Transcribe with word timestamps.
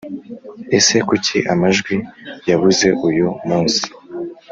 ese 0.77 0.95
kuki 1.07 1.37
amajwi 1.53 1.95
yabuze 2.49 2.87
uyu 3.07 3.27
munsi 3.47 3.83